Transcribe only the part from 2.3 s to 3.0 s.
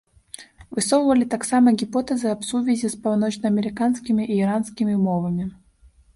аб сувязі